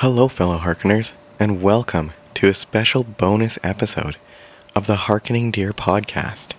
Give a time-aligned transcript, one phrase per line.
[0.00, 4.16] Hello, fellow Harkeners, and welcome to a special bonus episode
[4.74, 6.52] of the Harkening Deer podcast.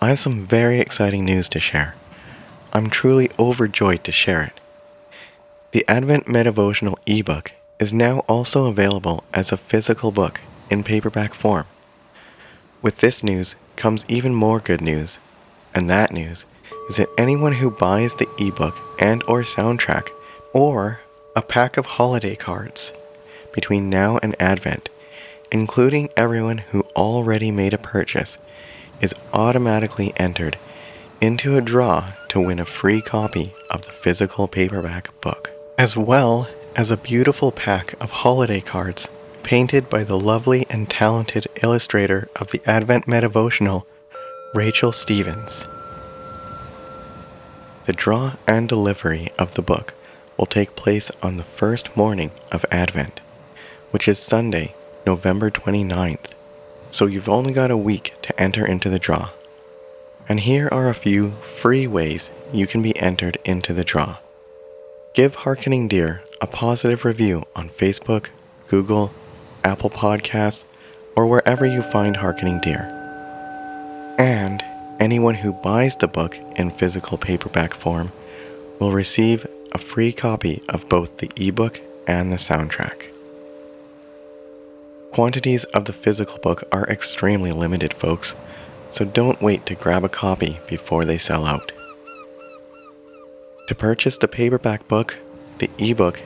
[0.00, 1.94] I have some very exciting news to share.
[2.72, 4.58] I'm truly overjoyed to share it.
[5.72, 10.40] The Advent Medivotional ebook is now also available as a physical book
[10.70, 11.66] in paperback form.
[12.80, 15.18] With this news comes even more good news,
[15.74, 16.46] and that news
[16.88, 20.08] is that anyone who buys the ebook and or soundtrack
[20.54, 21.00] or
[21.36, 22.92] a pack of holiday cards
[23.52, 24.88] between now and Advent,
[25.52, 28.38] including everyone who already made a purchase,
[29.02, 30.56] is automatically entered
[31.20, 36.48] into a draw to win a free copy of the physical paperback book, as well
[36.74, 39.06] as a beautiful pack of holiday cards
[39.42, 43.84] painted by the lovely and talented illustrator of the Advent Medivotional,
[44.54, 45.66] Rachel Stevens.
[47.84, 49.92] The draw and delivery of the book
[50.36, 53.20] will take place on the first morning of Advent,
[53.90, 54.74] which is Sunday,
[55.06, 56.32] November 29th,
[56.90, 59.30] so you've only got a week to enter into the draw.
[60.28, 64.18] And here are a few free ways you can be entered into the draw.
[65.14, 68.28] Give Harkening Deer a positive review on Facebook,
[68.68, 69.12] Google,
[69.64, 70.64] Apple Podcasts,
[71.16, 72.92] or wherever you find Harkening Deer.
[74.18, 74.62] And
[75.00, 78.12] anyone who buys the book in physical paperback form
[78.78, 83.10] will receive a free copy of both the ebook and the soundtrack.
[85.12, 88.34] Quantities of the physical book are extremely limited, folks,
[88.90, 91.72] so don't wait to grab a copy before they sell out.
[93.68, 95.18] To purchase the paperback book,
[95.58, 96.22] the ebook,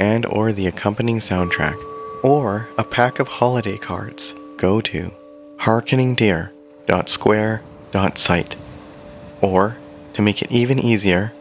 [0.00, 1.76] and or the accompanying soundtrack,
[2.24, 5.12] or a pack of holiday cards, go to
[5.60, 8.56] harkeningdeer.square.site.
[9.40, 9.76] Or,
[10.14, 11.32] to make it even easier,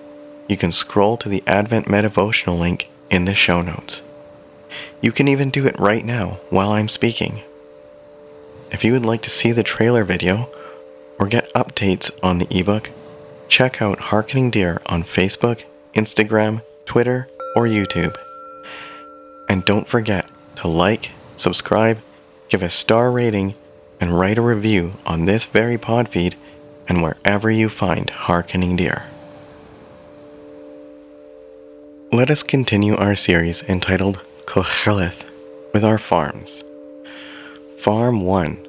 [0.48, 4.02] you can scroll to the Advent Medivotional link in the show notes.
[5.02, 7.42] You can even do it right now while I'm speaking.
[8.72, 10.50] If you would like to see the trailer video
[11.20, 12.90] or get updates on the ebook,
[13.48, 15.64] check out Harkening Deer on Facebook,
[15.94, 18.16] Instagram, Twitter, or YouTube.
[19.50, 22.00] And don't forget to like, subscribe,
[22.50, 23.56] give a star rating,
[24.00, 26.36] and write a review on this very pod feed
[26.88, 29.06] and wherever you find Harkening Deer.
[32.12, 35.26] Let us continue our series entitled Qoheleth
[35.74, 36.64] with our farms.
[37.80, 38.66] Farm 1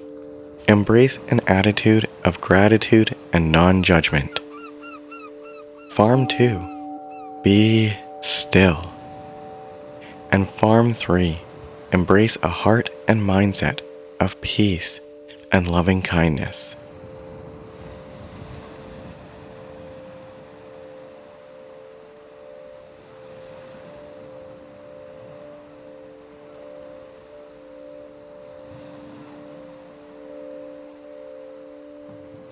[0.66, 4.40] Embrace an attitude of gratitude and non judgment.
[5.92, 8.92] Farm 2 Be still.
[10.32, 11.38] And Farm 3
[11.92, 13.78] Embrace a heart and mindset
[14.18, 14.98] of peace
[15.52, 16.74] and loving kindness.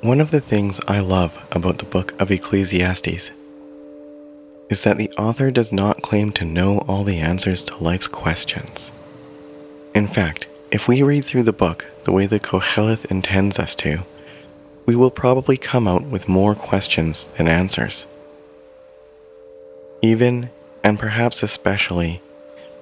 [0.02, 3.30] One of the things I love about the book of Ecclesiastes
[4.68, 8.90] is that the author does not claim to know all the answers to life's questions.
[9.94, 14.00] In fact, if we read through the book the way the Qoheleth intends us to,
[14.84, 18.04] we will probably come out with more questions than answers.
[20.02, 20.50] Even,
[20.84, 22.20] and perhaps especially,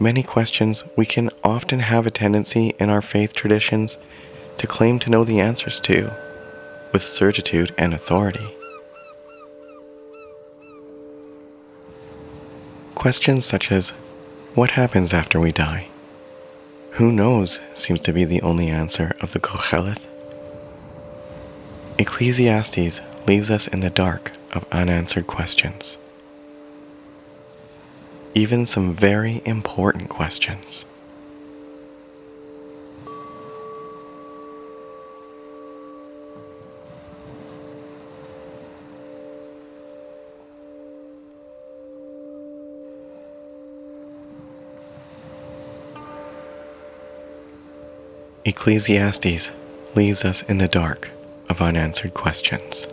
[0.00, 3.98] many questions we can often have a tendency in our faith traditions
[4.58, 6.10] to claim to know the answers to
[6.94, 8.55] with certitude and authority.
[12.94, 13.91] Questions such as,
[14.55, 15.88] What happens after we die?
[16.93, 20.06] Who knows seems to be the only answer of the Qoheleth.
[21.99, 25.99] Ecclesiastes leaves us in the dark of unanswered questions.
[28.37, 30.84] Even some very important questions.
[48.46, 49.50] Ecclesiastes
[49.94, 51.08] leaves us in the dark
[51.48, 52.86] of unanswered questions.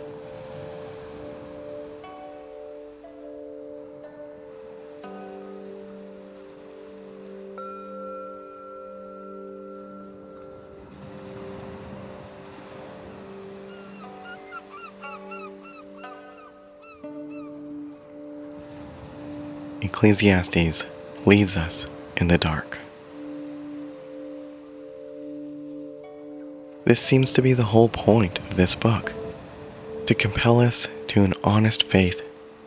[19.82, 20.84] Ecclesiastes
[21.26, 21.84] leaves us
[22.16, 22.78] in the dark.
[26.84, 29.12] This seems to be the whole point of this book
[30.06, 32.22] to compel us to an honest faith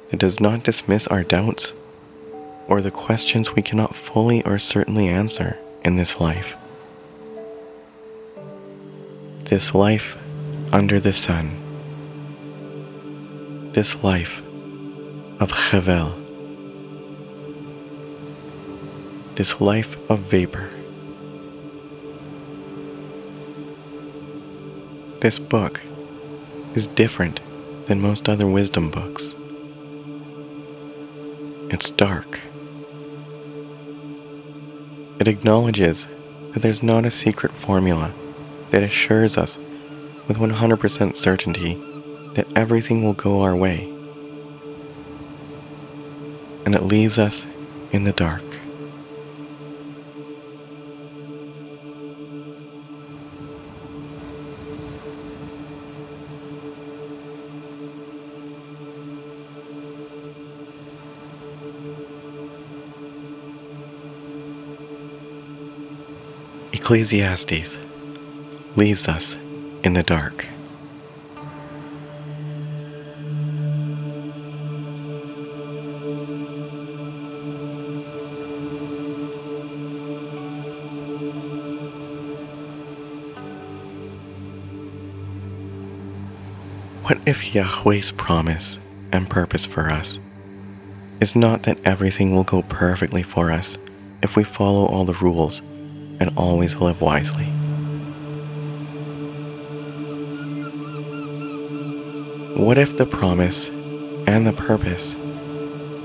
[0.09, 1.73] that does not dismiss our doubts
[2.67, 6.56] or the questions we cannot fully or certainly answer in this life.
[9.44, 10.18] This life
[10.71, 11.51] under the sun.
[13.73, 14.41] This life
[15.39, 16.21] of Chevel.
[19.35, 20.69] This life of vapor.
[25.25, 25.81] This book
[26.75, 27.39] is different
[27.88, 29.33] than most other wisdom books.
[31.72, 32.42] It's dark.
[35.19, 36.06] It acknowledges
[36.54, 38.13] that there's not a secret formula
[38.69, 39.57] that assures us
[40.27, 41.74] with 100% certainty
[42.36, 43.92] that everything will go our way.
[46.68, 47.48] And it leaves us
[47.92, 48.44] in the dark.
[66.85, 67.79] Ecclesiastes
[68.75, 69.39] leaves us
[69.83, 70.45] in the dark.
[87.01, 88.77] What if Yahweh's promise
[89.11, 90.19] and purpose for us
[91.19, 93.75] is not that everything will go perfectly for us
[94.21, 95.63] if we follow all the rules
[96.19, 97.45] and always live wisely.
[102.56, 103.67] What if the promise
[104.27, 105.13] and the purpose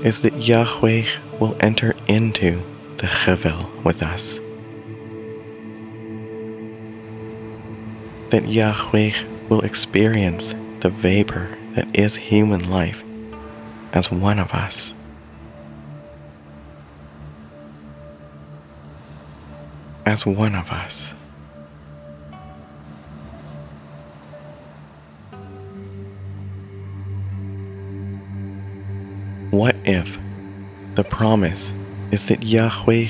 [0.03, 1.05] is that Yahweh
[1.39, 2.61] will enter into
[2.97, 4.37] the Chevel with us?
[8.31, 9.13] That Yahweh
[9.49, 13.01] will experience the vapor that is human life
[13.93, 14.93] as one of us.
[20.05, 21.13] As one of us.
[29.51, 30.17] What if
[30.95, 31.71] the promise
[32.11, 33.07] is that Yahweh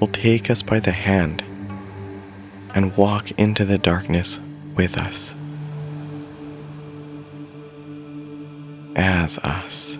[0.00, 1.42] will take us by the hand
[2.74, 4.38] and walk into the darkness
[4.74, 5.34] with us?
[8.96, 9.96] As us.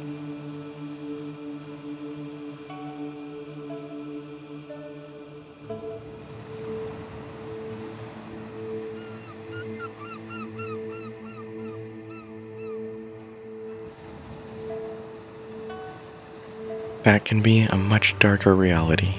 [17.04, 19.14] That can be a much darker reality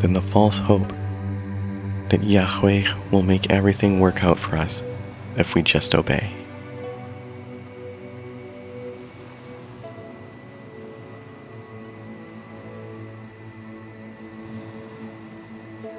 [0.00, 0.88] than the false hope
[2.08, 4.82] that Yahweh will make everything work out for us
[5.36, 6.30] if we just obey.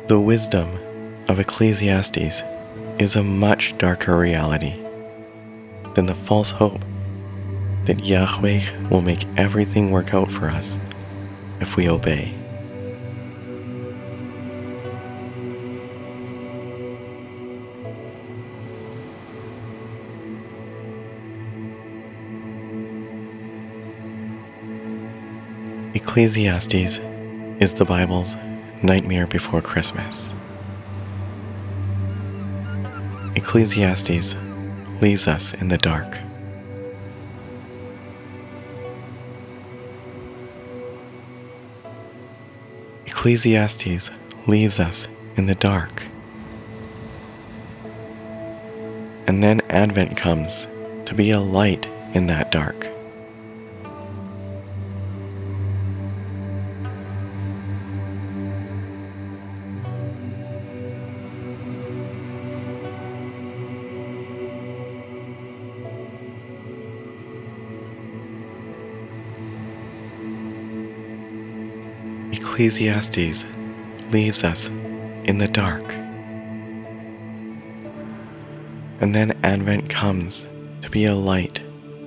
[0.08, 0.70] The wisdom
[1.28, 2.42] of Ecclesiastes
[3.00, 4.76] is a much darker reality
[5.96, 6.82] than the false hope
[7.86, 10.78] that Yahweh will make everything work out for us
[11.60, 12.34] if we obey.
[25.96, 27.00] Ecclesiastes
[27.60, 28.36] is the Bible's
[28.84, 30.32] nightmare before Christmas.
[33.36, 34.36] Ecclesiastes
[35.02, 36.20] leaves us in the dark.
[43.24, 44.12] Ecclesiastes
[44.48, 46.04] leaves us in the dark.
[49.26, 50.68] And then Advent comes
[51.06, 52.86] to be a light in that dark.
[72.54, 73.46] Ecclesiastes
[74.12, 74.68] leaves us
[75.26, 75.82] in the dark.
[79.02, 80.46] And then Advent comes
[80.84, 81.62] to be a light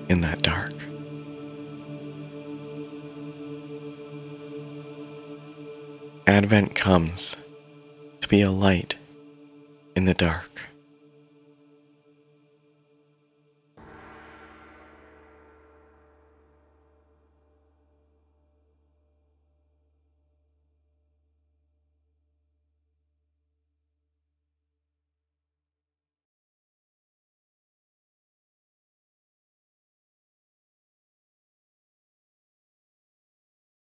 [0.09, 0.73] in that dark.
[6.29, 7.35] Advent comes
[8.21, 8.95] to be a light
[9.97, 10.61] in the dark.